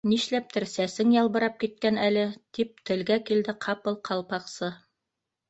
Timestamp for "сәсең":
0.69-1.11